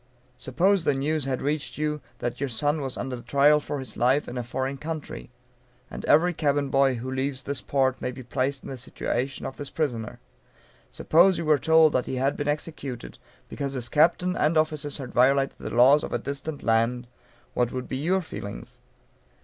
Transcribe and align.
Suppose 0.39 0.83
the 0.83 0.95
news 0.95 1.25
had 1.25 1.43
reached 1.43 1.77
you, 1.77 2.01
that 2.17 2.39
your 2.39 2.49
son 2.49 2.81
was 2.81 2.97
under 2.97 3.21
trial 3.21 3.59
for 3.59 3.77
his 3.77 3.95
life, 3.95 4.27
in 4.27 4.35
a 4.35 4.41
foreign 4.41 4.77
country 4.77 5.29
(and 5.91 6.03
every 6.05 6.33
cabin 6.33 6.69
boy 6.69 6.95
who 6.95 7.11
leaves 7.11 7.43
this 7.43 7.61
port 7.61 8.01
may 8.01 8.09
be 8.11 8.23
placed 8.23 8.63
in 8.63 8.69
the 8.71 8.79
situation 8.79 9.45
of 9.45 9.57
this 9.57 9.69
prisoner,) 9.69 10.19
suppose 10.89 11.37
you 11.37 11.45
were 11.45 11.59
told 11.59 11.93
that 11.93 12.07
he 12.07 12.15
had 12.15 12.35
been 12.35 12.47
executed, 12.47 13.19
because 13.47 13.73
his 13.73 13.89
captain 13.89 14.35
and 14.35 14.57
officers 14.57 14.97
had 14.97 15.13
violated 15.13 15.59
the 15.59 15.69
laws 15.69 16.03
of 16.03 16.11
a 16.11 16.17
distant 16.17 16.63
land; 16.63 17.05
what 17.53 17.71
would 17.71 17.87
be 17.87 17.97
your 17.97 18.23
feelings? 18.23 18.79